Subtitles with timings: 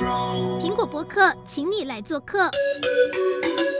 [0.00, 2.50] 苹果博客，请你来做客。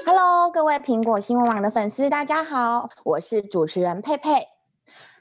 [0.05, 4.47] Hello，各位苹果新闻网的粉丝，大家好，我是主持人佩佩。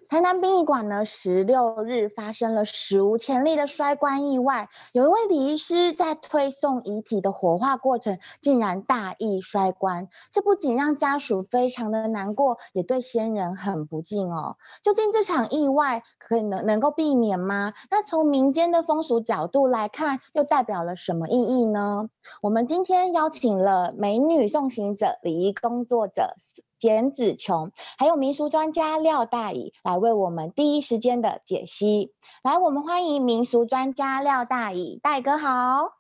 [0.10, 14.58] 台南殡仪馆呢，十六日发生了史无前例的摔棺意外，有一位礼仪师在推送遗体的火化过程，竟然大意摔棺，这不仅让家属非常的难过，也对先人很不敬哦。
[14.82, 17.74] 究竟这场意外可能能够避免吗？
[17.92, 22.10] 那从民间的风俗角度来看，又代表了什么意义呢？
[22.42, 26.34] 我们今天邀请了美女送行者、礼仪工作者。
[26.80, 32.14] 简子琼，还有民俗专家廖大乙来为我们第一时间的解析。
[32.42, 35.98] 来，我们欢迎民俗专家廖大乙，大哥好。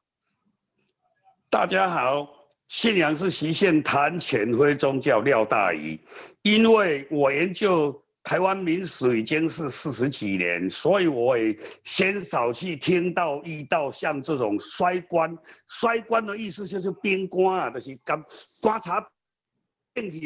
[1.49, 2.27] 大家好，
[2.67, 5.99] 信仰是习宪谭潜辉宗教廖大乙。
[6.43, 15.37] 因为我研究台湾民俗已经是四十几年，所以我也鲜少去听到遇到像这种摔棺。
[15.67, 18.23] 摔棺的意思就是边棺啊，就是干
[18.61, 19.05] 观察。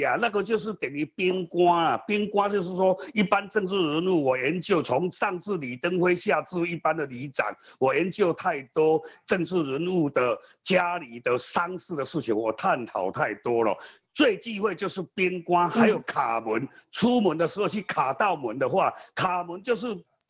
[0.05, 7.47] 啊，那个就是等于边关啊，边关就是说一般政治人物，我研究从上至李登辉，下至一般的里长，
[7.79, 13.75] 我研究太多政治人物的家里的丧事的事情，我探讨太多了。
[14.11, 19.87] 最忌讳就是边关，还有卡门，出门的时候去卡到门的话，卡门就是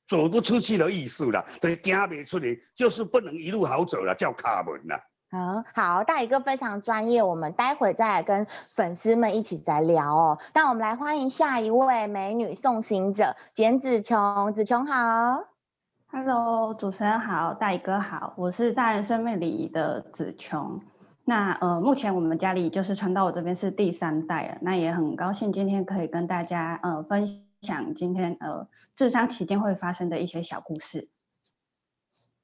[0.08, 5.13] 走不出去的意思了，对，行不出去，就是不能一路好走了，叫卡门了。
[5.36, 10.38] 嗯，好，大宇哥非常专业，我们待会再来跟粉丝们一起再聊哦。
[10.54, 15.42] 那我们来欢迎下一位美女送行者简子琼，子琼好。
[16.12, 20.82] Hello，主持人好，大宇哥好，我是大人生命礼仪的子琼。
[21.26, 27.26] 那呃，目前我们家里就是传到我这边是第三代了，那也很高兴今天可以跟大家呃分
[27.62, 31.10] 享今天呃智商期间会发生的一些小故事。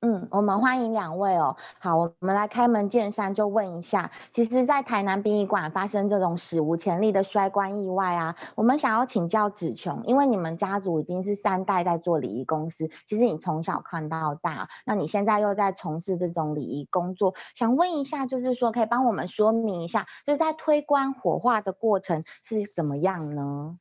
[0.01, 1.57] 嗯，我们欢迎两位哦。
[1.79, 23.77] 好，我们来开门见山，就问一下，其实，在台南殡仪馆发生这种史无前例的摔棺意外啊，我们想要请教子琼，因为你们家族已经是三代在做礼仪公司，其实你从小看到大，那你现在又在从事这种礼仪工作，想问一下，就是说，可以帮我们说明一下，就是在推棺火化的过程是怎么样呢？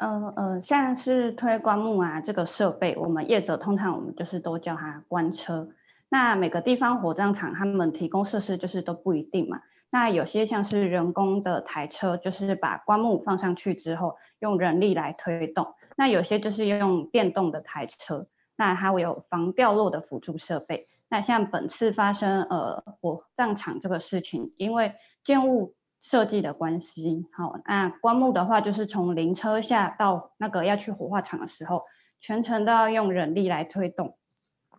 [0.00, 5.68] 呃呃，像是推棺木啊，这个设备，我们业者通常我们就是都叫它棺车。
[6.08, 9.60] 那每个地方火葬场他们提供设施就是都不一定嘛。
[9.90, 15.74] 那有些像是人工的台车，就是把棺木放上去之后，用人力来推动。
[15.98, 20.84] 那有些就是用电动的台车，那它会有防掉落的辅助设备。
[21.10, 25.74] 那像本次发生呃火葬场这个事情，因为建物。
[26.00, 31.82] 设计的关系，好，那棺木的话，就是从灵车下到那个要去火化场的时候，
[32.20, 34.16] 全程都要用人力来推动，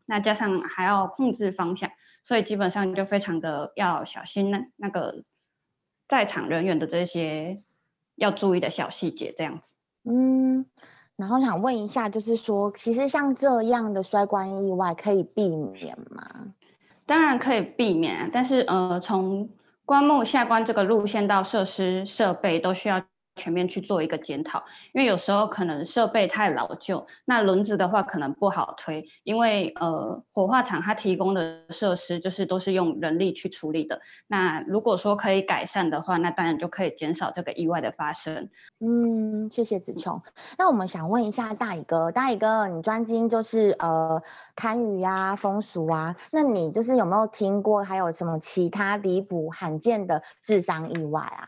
[0.06, 1.92] 那加上还要控制方向，
[2.24, 5.24] 所以基本上就非常的要小心那那个
[6.08, 7.56] 在场人员的这些
[8.16, 9.74] 要注意的小细节，这样子。
[10.04, 10.66] 嗯，
[11.16, 16.54] 然后想问一下，就是说，其实像这样的摔棺意外可以避免吗？
[17.06, 19.50] 当然可以避免，但是呃，从
[19.92, 23.04] 棺木下棺这个路线到设施设备都需要
[23.36, 34.02] 全面去做一个检讨，因为有时候可能设备太老旧，那轮子的话可能不好推，因为呃火化场它提供的设施就是都是用人力去处理的。
[34.28, 38.50] 那如果说可以改善的话，那当然就可以减少这个意外的发生。
[38.80, 40.22] 嗯，谢谢子琼。
[40.58, 44.22] 那我们想问一下大乙哥，大乙哥，你专精就是呃
[44.56, 51.48] 堪舆啊风俗啊，那你就是有没有听过还有什么其他离谱罕见的智商意外啊？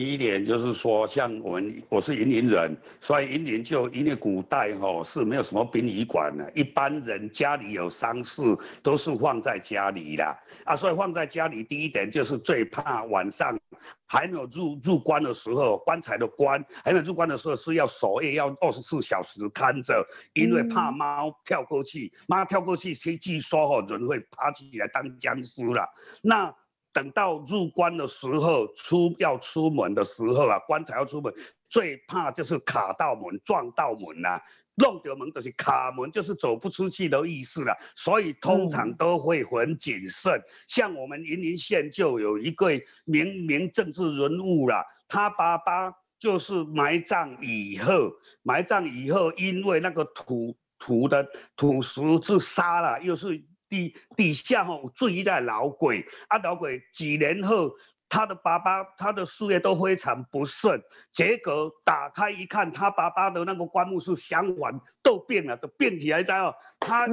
[0.00, 8.42] 第一点就是说，像我们我是云林人，所以云林就因为古代吼是没有什么殡仪馆的，一般人家里有丧事
[8.82, 10.24] 都是放在家里的
[10.64, 13.60] 啊，所以放在家里，第一点就是最怕晚上
[14.06, 25.86] 还没有入入棺的时候，棺材的棺还没有入棺的时候是要守夜，要二十四小时看着，因为怕猫跳过去，猫跳过去，据说吼人会爬起来当僵尸了，
[26.22, 26.54] 那。
[26.92, 31.32] 等到入关的时候，出要出门的时候啊，棺材要出门，
[31.68, 34.42] 最怕就是卡到门、撞到门呐、啊，
[34.74, 37.76] 弄掉门就是卡门，就是走不出去的意思了。
[37.94, 40.32] 所以通常都会很谨慎。
[40.32, 42.70] 嗯、像我们云林县就有一个
[43.04, 48.10] 名名政治人物啦，他爸爸就是埋葬以后，
[48.42, 53.44] 埋葬以后因为那个土土的土石自杀了，又是。
[53.70, 57.70] 地底下吼，水在老鬼，啊老鬼几年后
[58.08, 60.82] 他的爸爸他的事业都非常不顺，
[61.12, 67.06] 结果打开一看，他爸爸的那个棺木是相反，都变了，都变起来在哦，他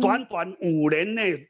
[0.00, 1.48] 短短五年内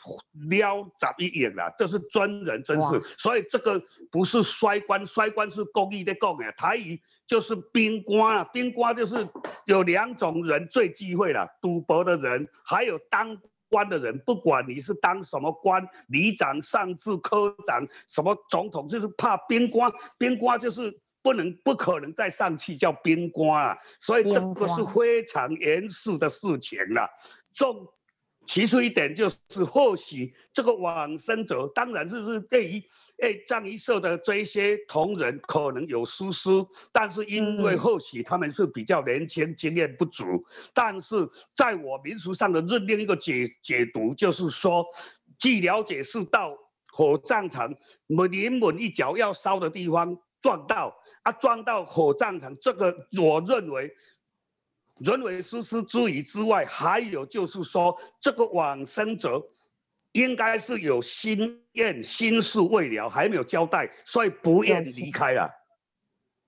[0.49, 9.29] 撩十一亿了，这是真人真事，所以这个不是衰官，衰官是故意的讲的，台语就是冰官啊，冰官就是
[9.67, 13.39] 有两种人最忌讳了，赌博的人，还有当。
[13.75, 19.91] 官的人，不管你是当什么官，里长、上至科长，什么总统，就是怕边官。
[20.17, 23.77] 边官就是不能、不可能再上去叫边官啊。
[23.99, 27.11] 所以这个是非常严肃的事情了。
[27.53, 27.89] 重
[28.47, 32.85] 其次一点就是，或许这个往生者，当然就是对于。
[33.23, 36.49] 哎，葬仪社的这一些同仁可能有疏失，
[36.91, 40.25] 但是因为或许他们是比较年轻，经验不足。
[40.25, 40.45] 嗯、
[40.75, 44.85] 但是在我民俗上的认定一个解解读，就是说，
[45.39, 46.59] 据了解是到
[46.93, 47.77] 火葬场
[48.09, 53.95] 门临门一脚要烧的地方撞到，啊，撞到火葬场，这个我认为
[54.99, 59.49] 人为疏失之余之外，还有就是说，这个往生者。
[60.15, 65.51] 应该是有心愿，心事未了，还没有交代，所以不愿离开了。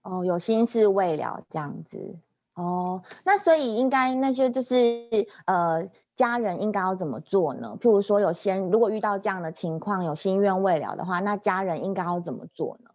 [0.02, 2.16] 哦，有心事未了这样子。
[2.54, 4.76] 哦，那所以应该那些就是
[5.46, 7.76] 呃家人应该要怎么做呢？
[7.80, 12.90] 譬如说有先如果遇到这样的情况，有心愿未了的话，那家人应该要怎么做呢？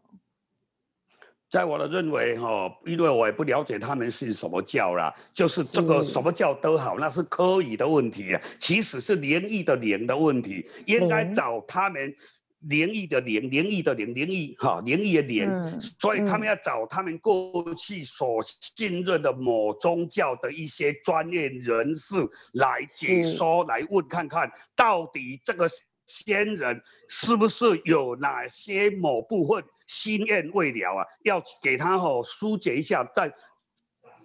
[1.52, 12.16] 在我的认为，哈，因为我也不了解他们信什么教啦，就是这个什么教都好，那是科仪的问题啊，其实是灵异的灵的问题，应该找他们
[12.62, 18.42] 灵异的灵，灵异的灵，灵异哈，灵异的灵，所以他们要找他们过去所
[18.78, 22.16] 信任的某宗教的一些专业人士
[22.54, 25.68] 来解说，来问看看到底这个
[26.06, 29.64] 先人是不是有哪些某部分。
[29.88, 33.34] 心愿未了啊，要给他吼疏解一下，但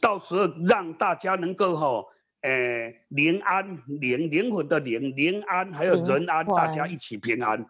[0.00, 2.06] 到时候让大家能够吼，
[2.43, 7.67] 诶灵安灵灵魂的灵灵安，还有人安，大家一起平安。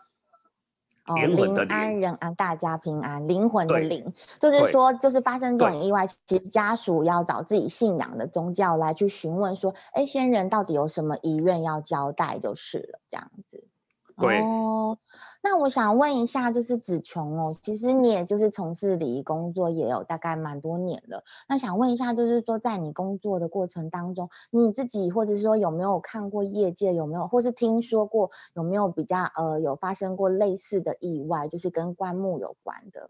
[1.07, 13.67] 哦，灵安人安，大家平安，灵魂的灵，就是说，就是发生这种意外，其实家属要找自己信仰的宗教来去询问，说，哎，先人到底有什么遗愿要交代，就是了，这样子。
[14.17, 14.99] 哦。
[15.43, 21.23] 那我想问一下，就是子琼哦，其实你也就是从事礼仪工作也有大概蛮多年了。
[21.49, 33.09] 那想问一下，就是说在你工作的过程当中，你自己或者是说有没有看过业界有没有，或是听说过有没有比较呃有发生过类似的意外，就是跟棺木有关的？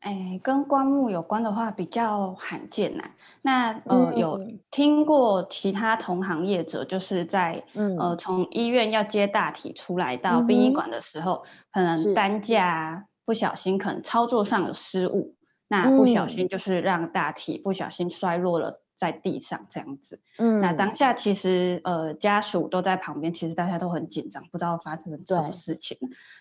[0.00, 3.10] 哎，跟棺木有关的话比较罕见呐、啊。
[3.42, 4.40] 那呃，有
[4.70, 15.34] 听过其他同行业者，就是在、嗯、呃从医院要接大体出来到殡仪馆的时候，嗯、可能担架不小心，可能操作上有失误，
[15.66, 20.20] 那不小心就是让大体不小心摔落了在地上这样子。
[20.38, 25.98] 嗯，那当下其实呃家属都在旁边，其实大家都很紧张，不知道发生了什么事情。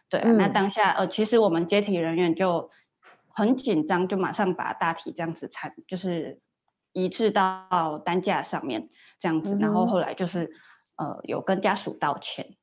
[0.10, 2.69] 对，对、啊嗯，那当下呃其实我们接体人员就。
[3.38, 6.42] 很紧张，就马上把大体这样子产，就是
[6.92, 8.89] 移至到担架上面
[9.19, 10.50] 这样子，嗯、然后后来就是
[10.95, 12.56] 呃有跟家属道歉，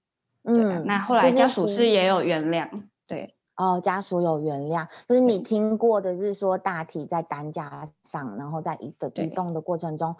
[0.43, 2.69] 嗯对、啊，那后来家属是也有原谅，
[3.07, 10.17] 对，哦，家属有原谅，就是你听过的是说大体在担架上，然后在移的移动的过程中。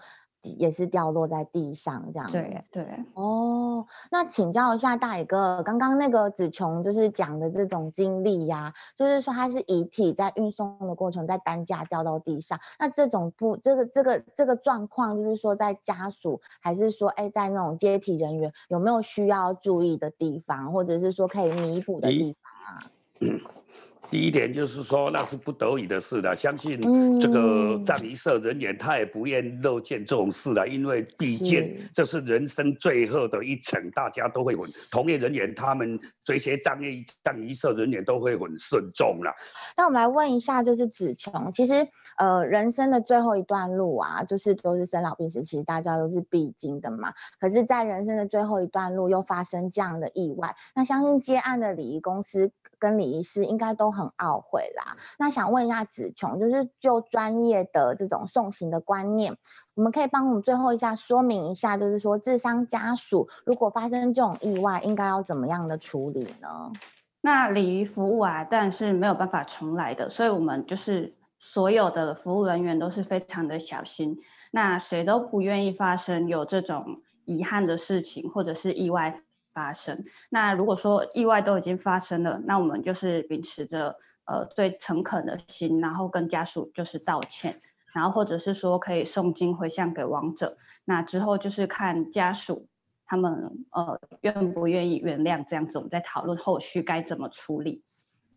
[0.53, 2.31] 也是掉落在地上这样。
[2.31, 2.87] 对对。
[3.15, 22.79] 哦，那请教一下大野哥，刚刚那个子琼就是讲的这种经历呀、啊，就是说他是遗体在运送的过程，在担架掉到地上，那这种不这个这个这个状况，就是说在家属还是说哎在那种接体人员有没有需要注意的地方，或者是说可以弥补的地方啊？
[24.07, 26.37] 嗯第一点就是说，那是不得已的事了。
[26.37, 26.81] 相信
[27.19, 39.33] 这个葬仪社人员他也不愿乐见这种事了，因为毕竟这是人生最后的一程，大家都会很同业人员，他们这些葬业葬仪社人员都会很慎重了。
[39.77, 47.13] 那我们来问一下，就是子琼，其实呃人生的最后一段路啊，就是都是生老病死，其实大家都是必经的嘛。
[47.39, 54.97] 可是，在人生的最后一段路又发生这样的意外，那相信接案的礼仪公司跟礼仪师应该都很懊悔啦。
[55.19, 59.37] 那想问一下子琼，就是就专业的这种送行的观念，
[59.75, 66.73] 我们可以帮我们最后一下说明一下，就是说智商家属如果发生这种意外，应该要怎么样的处理呢？
[67.21, 71.15] 那礼仪服务啊，但是没有办法重来的，所以我们就是
[71.47, 74.19] 所有的服务人员都是非常的小心。
[74.51, 76.97] 那谁都不愿意发生有这种
[77.27, 79.21] 遗憾的事情或者是意外
[79.53, 80.05] 发生。
[80.31, 87.61] 那如果说意外都已经发生了，那我们就是秉持着呃最诚恳的心，然后跟家属就是道歉，
[87.93, 90.57] 然后或者是说可以诵经回向给亡者。
[90.87, 92.69] 那之后就是看家属
[93.05, 97.83] 他们呃愿不愿意原谅这样子，我们再讨论后续该怎么处理。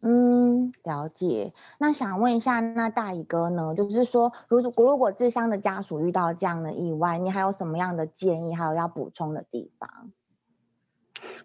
[0.09, 1.51] 嗯，了解。
[1.79, 3.75] 那想问一下，那大乙哥呢？
[3.75, 10.13] 就是说，如果如果自伤的家属遇到这样的意外，你还有什么样的建议，还有要补充的地方？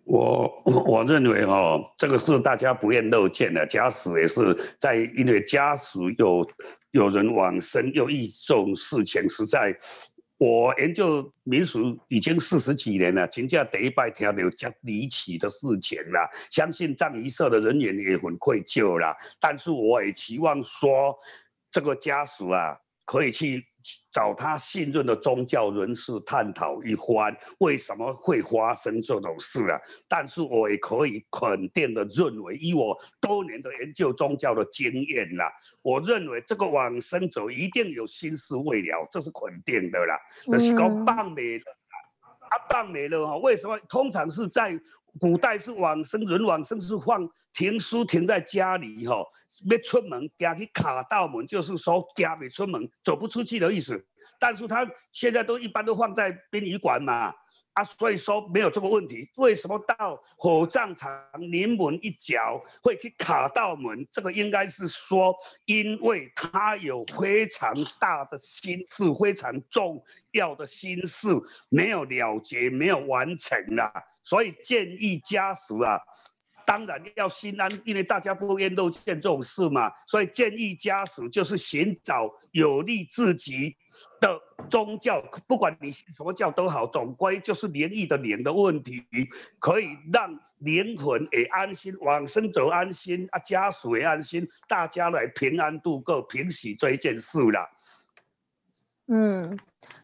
[0.05, 6.47] 我我认为哦，这个是大家不愿乐见的，家属也是在，因为家属有
[6.93, 9.77] 有人往生，又遇这种事情，实在。
[10.43, 19.17] 我研究民俗已经四十几年了，请假第一摆听到这离奇的事情了，相信藏仪社的人员也很愧疚了。
[19.39, 21.17] 但是我也期望说，
[21.71, 23.69] 这个家属啊，可以去。
[24.13, 29.81] 找他信任的宗教人士探讨一番，为什么会发生这种事啊？
[30.09, 40.19] 但是我也可以肯定的认为，以我多年的研究宗教的经验啦，我认为这个往生者一定有心事未了，这是肯定的啦。
[40.47, 41.65] 那是搞棒没了，
[42.49, 43.37] 啊棒没了哈？
[43.37, 43.79] 为什么？
[43.89, 44.81] 通常是在。
[45.21, 49.23] 古代是往生人往生是放停书停在家里哈，
[49.71, 54.07] 要出门家去卡到门，就是说家没出门走不出去的意思。
[54.39, 57.33] 但是他现在都一般都放在殡仪馆嘛，
[57.75, 59.31] 啊，所以说没有这个问题。
[59.37, 64.07] 为什么到火葬场临门一脚会去卡到门？
[64.11, 71.29] 这个应该是说，因为他有非常大的心事，非常重要的心事
[71.69, 73.93] 没有了结，没有完成啦。
[74.25, 76.01] 所以建议家属啊，
[76.67, 79.93] 当然要心安，因为大家不愿都见这种事嘛。
[80.07, 83.77] 所以建议家属就是寻找有利自己
[84.21, 89.05] 的宗教，不管你信什么教都好，总归就是灵异的灵的问题，
[89.59, 97.71] 可以让灵魂也安心，往生者安心啊，家属也安心，大家来平安度过，平息这一件事了。
[99.07, 99.59] 嗯。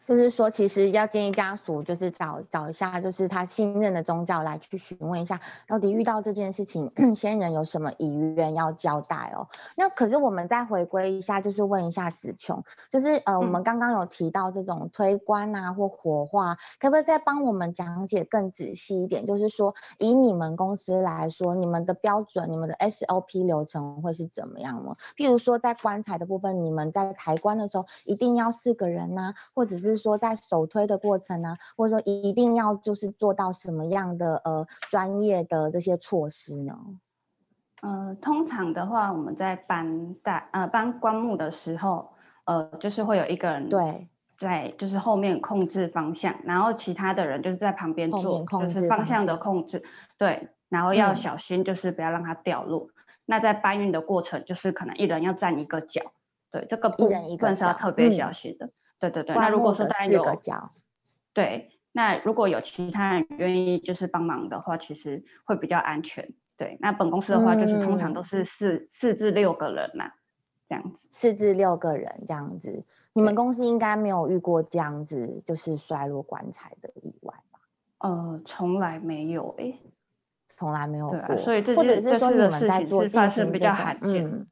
[0.05, 9.47] 就是说，其实要建议家属，就是找找一下，就是他信任的宗教来去询问一下，到底遇到这件事情， 先人有什么遗愿要交代哦。
[9.77, 19.27] 那可是我们再回归一下，就是问一下子琼，就是呃，我们刚刚有提到这种推棺啊或火化，可不可以再帮我们讲解更仔细一点？
[19.27, 24.95] 就是说，以你们公司来说，你们的标准、你们的 SOP 流程会是怎么样呢？
[25.15, 29.99] 譬如说，在棺材的部分，你们在抬棺的时候，一定要四个人呐、啊，或者是。
[29.99, 36.73] 说在首推的过程呢，或者说一定要就是做到什么样的呃专业的这些措施呢？
[37.81, 42.13] 呃，通常的话，我们在搬大呃搬棺木的时候，
[42.45, 44.07] 呃，就是会有一个人对
[44.37, 49.83] 在就是后面控制方向，然后其他的人就是在旁边做就是方向的控制，
[50.17, 52.85] 对，然后要小心就是不要让它掉落。
[52.85, 56.13] 嗯、那在搬运的过程，就是可能一人要站一个脚，
[56.51, 58.67] 对，这个部分是要特别小心的。
[58.67, 60.23] 嗯对对对，那如果说大家有
[61.33, 66.33] 对，那如果有其他人愿意就是帮忙的话，其实会比较安全。
[66.57, 70.11] 对，那本公司的话就是通常都是四、嗯、四至六个人呐，
[70.67, 71.07] 这样子。
[71.11, 77.59] 四至六个人这样子，你们公司应该没有遇过这样子就是摔落棺材的意外吧？
[77.99, 79.79] 呃，从来没有诶，
[80.47, 81.17] 从来没有过。
[81.17, 84.25] 啊、所以这或者是说你们在做发生比较罕见。
[84.29, 84.47] 嗯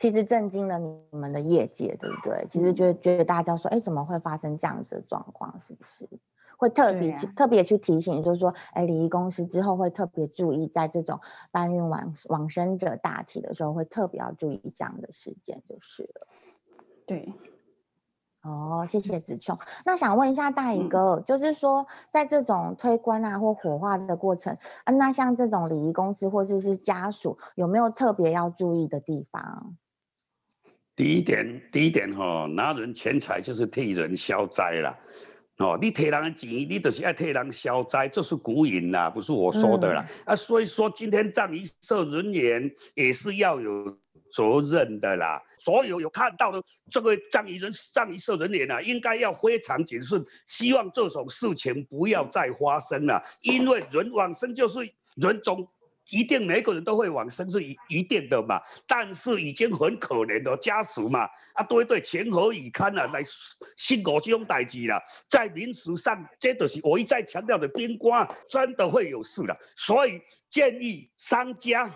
[0.00, 2.46] 其实震惊了你们的业界，对不对？
[2.48, 5.60] 其实觉得觉得大家说，哎，怎么会发生这样子的状况？
[5.60, 6.08] 是不是
[6.56, 16.26] 会特别、啊、特别去提醒，就是说，哎，礼仪公司之后会特别注意，在这种搬运往往生者大体的时候，会特别要注意这样的事件，就是了。
[17.06, 17.34] 对，
[18.42, 19.58] 哦，谢谢子琼。
[19.84, 29.76] 那想问一下大乙哥，嗯、就是说，在这种推棺啊或火化的过程啊，那像这种礼仪公司或者是家属，有没有特别要注意的地方？
[31.00, 34.98] 第一点，第一点哈，拿人钱财就是替人消灾啦。
[35.56, 40.04] 哦，你替人的钱，你就是要替人消灾，这是古语啦，不是我说的啦。
[40.06, 43.98] 嗯、啊，所以说今天葬仪社人员也是要有
[44.30, 45.42] 责任的啦。
[45.58, 53.24] 所有有看到的这个葬仪人、葬仪社人员啊，应该要非常谨慎，希望这种事情不要再发生了。
[53.40, 54.80] 因为人往生就是
[55.16, 55.66] 人总。
[56.10, 63.24] 一定每个人都会往生是一一定的嘛，但是已经很可怜的家属嘛，啊，对对，情何以堪啊，来
[63.76, 71.94] 信我这种代志啦，在民俗上，这都是我一再强调的，边关真的会有事了，所以建议商家，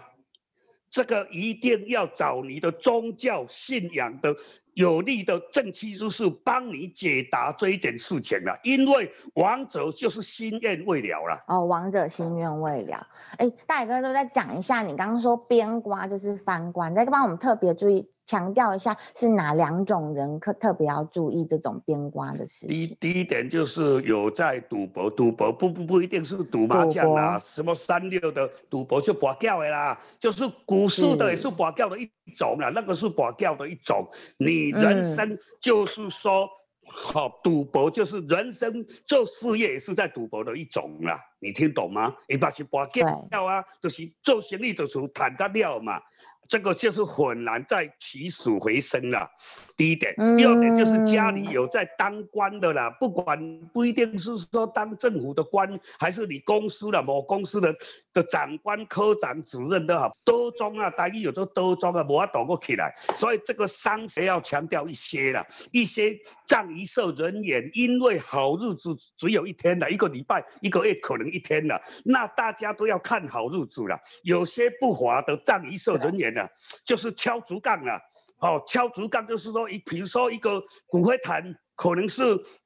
[0.90, 4.36] 这个一定要找你的宗教信仰的
[4.74, 11.40] 有力的正趋势是帮你解答这一件事情了，因为王者就是心愿未了了。
[11.46, 13.06] 哦，王者心愿未了。
[13.38, 18.10] 哎，大哥都再讲一下，你刚刚说边瓜就是翻官，再帮我们特别注意。
[18.26, 22.68] 强调一下是哪两种人可特别要注意这种边瓜的事情。
[22.70, 34.08] 第一第一点就是有在赌博，赌博不不不一定是赌麻将啦，什么三六的赌博就博掉的啦，就是股市的也是博掉的一种啦，那个是博掉的一种。
[34.38, 36.48] 你你人生就是说，
[36.86, 42.14] 好、赌博就是人生做事业也是在赌博的一种啦，你听懂吗？
[42.28, 46.00] 一般是博掉啊，就是做生意的时候谈得掉嘛。
[46.46, 49.30] 这个就是很难再起死回生了。
[49.76, 57.74] 第一点，第二点就是家里有在当官的啦，不管不一定是说当政府的官，还是你公司的某公司的
[58.12, 62.94] 的长官、科长、主任都好，都中啊，大家有都都中啊，无法躲过起来。
[63.16, 66.16] 所以这个商学要强调一些啦，一些
[66.46, 73.98] 仗一社人员，因为好日子只有一天了，一个礼拜、一个月可能一天了，那大家都要看好日子了。
[74.22, 76.46] 有些不法的仗一社人员呢，
[76.84, 78.00] 就是敲竹杠了。
[78.44, 82.22] 哦，敲竹杠就是说一，比如说一个骨灰坛可能是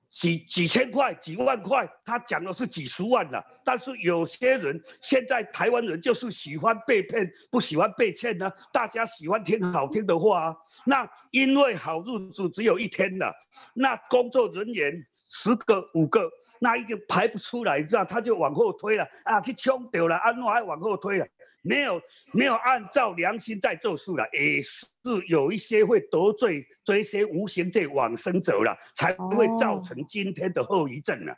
[0.08, 3.44] 几几千块、几万块，他讲的是几十万的。
[3.64, 8.50] 但是有些人现在台湾人就是喜欢被骗，不喜欢被骗呢。
[8.72, 10.56] 大家喜欢听好听的话啊。
[10.84, 13.32] 那因为好日子只有一天了，
[13.72, 21.28] 那工作人员十个五个，那一个排不出来，知道他就往后推了啊，去抢掉了，安诺还往后推了。
[21.68, 22.00] 没有
[22.32, 24.86] 没有按照良心在做事了，也是
[25.28, 31.36] 有一些会得罪这一些无形界往生者了，才会造成今天的后遗症了。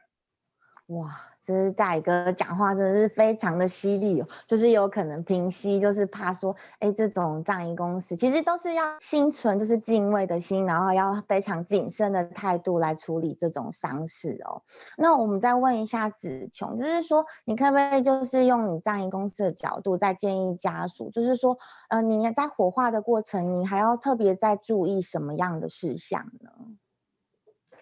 [0.90, 1.20] 哇。
[1.42, 14.62] 就是大哥讲话真的是非常的犀利哦，就是有可能平息，就是怕说，哎，这种葬仪公司其实都是要心存就是敬畏的心，然后要非常谨慎的态度来处理这种丧事哦。
[14.98, 21.56] 那我们再问一下子琼，就是说，你可不可以就是用你葬仪公司的角度再建议家属，就是说，
[21.88, 26.50] 呃，你在火化的过程，你还要特别再注意什么样的事项呢？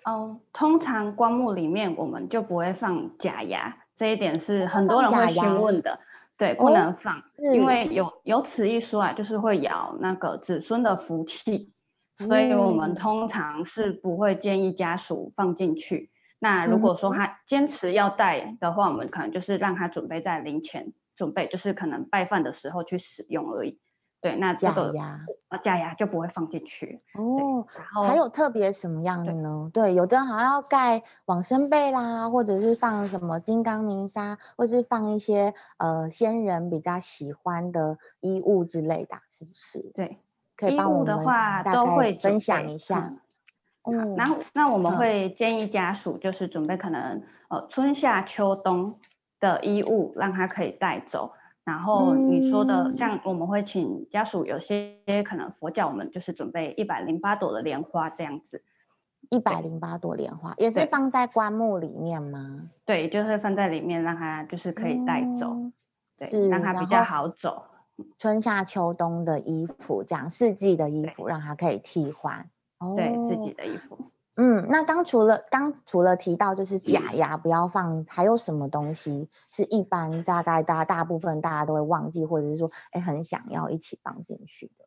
[0.08, 6.00] 哦，通常棺木里面我们就不会放假牙，这一点是很多人会询问的。
[6.38, 7.22] 对，不能放，哦、
[7.52, 11.72] 因为有有此一说啊，就是会咬那个子孙的福气，
[12.16, 16.10] 所以我们通常是不会建议家属放进去。
[16.38, 23.80] 那如果说他坚持要带的话，我们可能就是让他准备在灵前准备，就是可能拜饭的时候去使用而已。
[24.20, 27.66] 对，那这个牙啊，假牙就不会放进去哦。
[27.76, 29.70] 然后还有特别什么样的呢？
[29.72, 39.92] 对，对，有的人好像要盖往生被啦，或者是放什么金刚明砂，或是放一些呃先人比较喜欢的衣物之类的，是不是？
[39.94, 40.18] 对，
[40.56, 43.10] 可以帮我们的话都会分享一下。
[43.84, 48.98] 嗯，然后那我们会建议家属就是准备可能呃春夏秋冬
[49.38, 51.32] 的衣物，让他可以带走。
[51.68, 58.64] 然后你说的，像我们会请家属，有些可能佛教，我们就是准备一百零八朵的莲花这样子。
[59.28, 62.70] 一百零八朵莲花也是放在棺木里面吗？
[62.86, 65.72] 对，就是放在里面，让它就是可以带走，嗯、
[66.16, 67.64] 对，让它比较好走。
[68.16, 72.48] 春夏秋冬的衣服，这样四季的衣服，让它可以替换。
[72.96, 74.10] 对，自己的衣服。
[74.40, 84.84] 嗯，那刚除了刚除了提到就是假牙不要放，还有什么东西是一般大概大大部分大家都会忘记，或者是说哎很想要一起放进去的？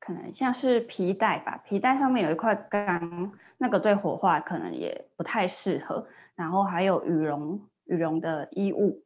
[0.00, 6.06] 可能像是皮带吧，皮带上面有一块钢，那个对火化可能也不太适合。
[6.34, 9.02] 然后还有羽绒羽绒的衣物，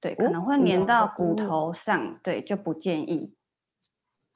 [0.00, 3.34] 对，可能会粘到骨头上，对，就不建议。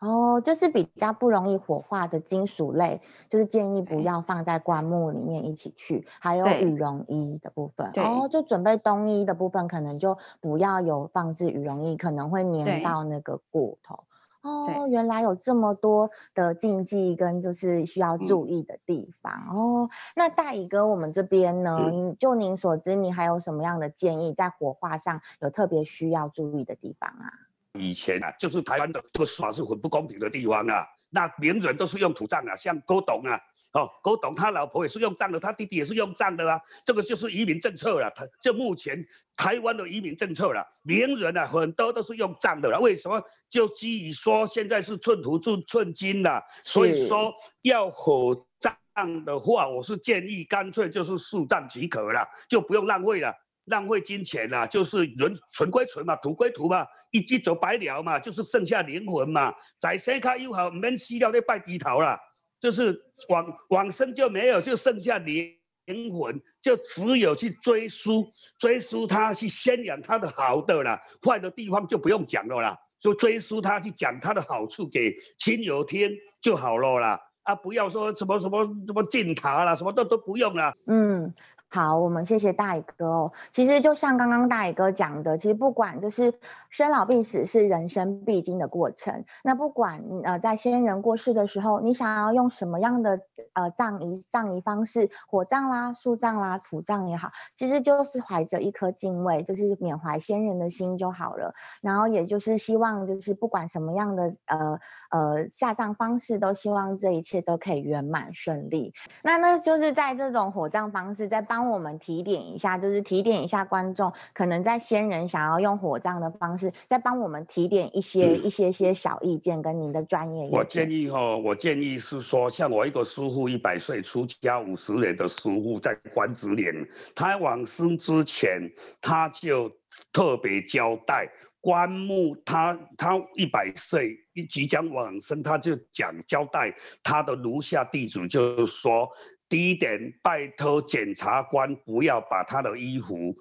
[0.01, 6.07] 哦，就是比较不容易火化的金属类，就是建议不要放在棺木里面一起去。
[6.21, 14.05] 还有羽绒衣的部分，哦，就准备冬衣的部分，可能就不要有放置羽绒衣，可能会粘到那个骨头。
[14.41, 19.91] 哦，原来有这么多的禁忌跟就是需要注意的地方、嗯、哦。
[20.15, 27.48] 那大宇哥，我们这边呢、嗯，就您所知，你还有什么样的建议，在火化上有特别需要注意的地方啊？
[27.81, 30.87] 以前啊，就是台湾的这个说法是很不公平的地方啊。
[31.11, 33.41] 那名人都是用土葬啊，像郭董啊，
[33.73, 36.61] 哦，郭董他老婆也是用葬的，他弟弟也是用葬的啊。
[36.85, 40.67] 这个就是移民政策了，他就目前台湾的移民政策了。
[40.83, 42.79] 名人啊，很多都是用葬的了。
[42.79, 43.23] 为什么？
[43.49, 53.35] 就基于说现在是寸土寸寸金了，所以说要火葬的话，我是建议干脆就是速葬即可了，就不用浪费了。
[53.69, 62.19] 浪费金钱啦、啊，就是人存归存嘛，土归土嘛，一一走白了嘛，就是剩下灵魂嘛，在生卡又好，免死了咧拜低头啦。
[62.61, 65.49] 就是往往生就没有，就剩下灵
[65.85, 81.33] 灵魂，就只有去追溯追溯他去宣扬他的好的啦，坏的地方就不用讲了啦，就追溯他去讲他的好处给亲友听就好了啦，啊，不要说什么什么什么进塔啦，什么都都不用啦，嗯。
[81.71, 83.33] 好，我们谢谢大宇哥哦。
[83.51, 86.33] 其实就像刚刚大宇哥讲的，其实不管就是
[86.71, 89.27] 生老病死是人生必经的过程。
[89.45, 93.21] 那不管呃在先人过世的时候，你想要用什么样的
[93.53, 101.53] 呃葬仪葬仪方式，火葬啦、树葬啦、土葬也好，其实就是怀着一颗敬畏，就是缅怀先人的心就好了。
[101.83, 108.95] 然后也就是希望就是不管什么样的呃呃下葬方式，都希望这一切都可以圆满顺利。
[109.23, 111.58] 那那就是在这种火葬方式在帮。
[111.59, 120.49] 帮我们提点一下，就是提点一下观众，可能在先人想要用火葬的方式，再帮我们提点一些、嗯、一些些小意见跟您的专业。
[120.53, 129.73] 我建议哈，我建议是说，像我一个师傅一百岁出家五十年的师傅，在关子岭，他往生之前，他就
[130.13, 131.29] 特别交代
[131.61, 139.09] 棺木，他他一百岁一即将往生，他就讲交代他的如下地主，就是说。
[139.49, 143.35] 第一点，拜托检察官不要把他的衣服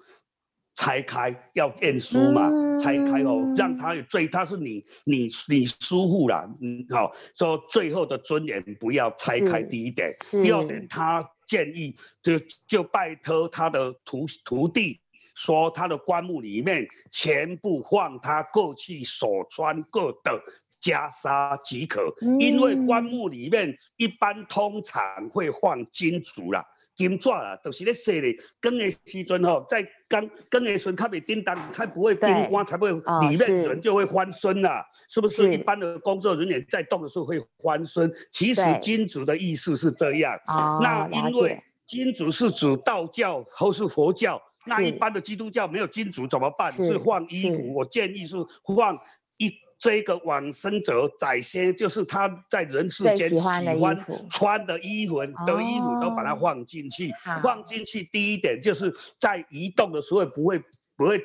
[0.74, 9.62] 拆开，要验书嘛，嗯、拆开哦让他有罪，他是你你你疏忽了，嗯，好，说最后的尊严不要拆开。
[9.62, 15.00] 第一点，第二点，他建议就就拜托他的徒徒弟
[15.34, 20.40] 说，他的棺木里面全部放他过去所穿过的。
[20.80, 22.02] 袈裟即可，
[22.38, 26.64] 因为棺木里面一般通常会放金烛啦、
[26.94, 28.36] 金纸啦，都、就是咧说的。
[28.60, 35.52] 跟的时阵吼，在跟跟的时阵，它袂叮当，才不会冰光，才不会里面人就会翻身啦，是不是？
[35.52, 38.12] 一般的工作人员在动的时候会翻身。
[38.30, 40.38] 其实金纸的意思是这样。
[40.46, 46.72] 那因为金纸是指道教或是佛教，那一般的基督教没有金纸怎么办？
[46.72, 48.36] 是，是放衣服，我建议是
[48.76, 48.96] 放
[49.38, 49.52] 一。
[49.78, 58.02] 这个往生者宰先，就是他在人世间喜欢穿的衣服的衣服都把它放进去，哦、放进去。
[58.04, 60.58] 第一点就是在移动的时候不会
[60.96, 61.20] 不会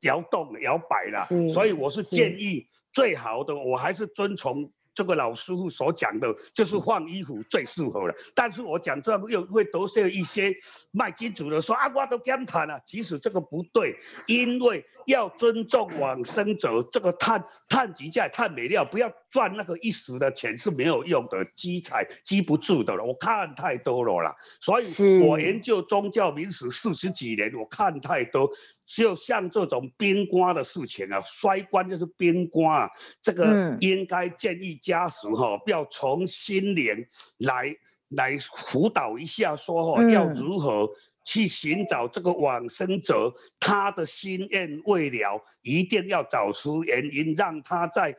[0.00, 4.72] 摇动摇摆了，所以我是建议最好的，我还是遵从。
[4.94, 8.14] 这个老师傅所讲的，就是换衣服最适合了。
[8.34, 10.54] 但是我讲这样又会得罪一些
[10.90, 12.80] 卖金主的说啊，我都减谈了。
[12.86, 23.04] 其实这个不对，因为要尊重往生者，这个碳碳几下叹没料，不要赚那个一时的钱是没有用的，积财积不住的了。
[23.04, 28.50] 我看太多了啦，所以我研究宗教民史四十几年，我看太多。
[28.94, 32.90] 就像这种边关的事情啊，摔棺就是边关啊，
[33.22, 37.06] 这个应该建议家属哈，要从心灵
[37.38, 37.74] 来
[38.08, 40.90] 来辅导一下，说哈，要如何
[41.24, 48.16] 去寻找这个往生者他的心愿未了，一定要找出原因，让他在。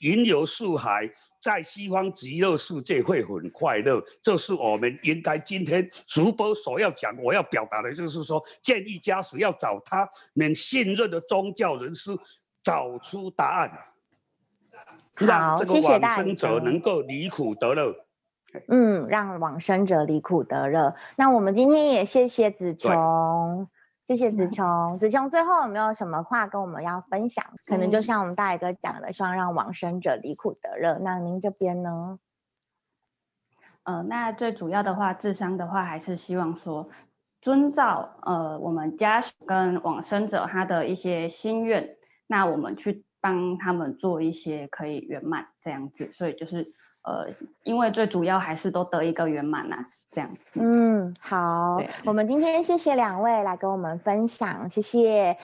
[0.00, 4.02] 云游四海，在西方极乐世界会很快乐。
[4.22, 12.10] 这是我们应该今天主播所要讲，我要表达的就是说，建议家属要找他们信任的宗教人士，
[12.62, 13.78] 找出答案，
[15.16, 17.94] 让这个往生者能够离苦得乐。
[18.66, 20.94] 嗯，让往生者离苦得乐。
[21.16, 23.68] 那我们今天也谢谢子琼。
[24.08, 27.44] 谢谢子琼，子琼最后有没有什么话跟我们要分享？
[27.66, 30.98] 可能就像我们大宇哥讲的，希望让往生者离苦得乐。
[30.98, 32.18] 那您这边呢？
[33.82, 36.88] 呃，那最主要的话，智商的话，还是希望说，
[37.42, 46.10] 遵照呃我们家属跟往生者他的一些心愿，那我们去帮他们做一些可以圆满这样子。
[46.12, 46.74] 所以就是。
[47.08, 47.26] 呃，
[47.62, 50.30] 因为最主要还是都得一个圆满呐，这样。
[50.52, 55.36] 嗯，好，我们今天谢谢两位来跟我们分享，谢谢。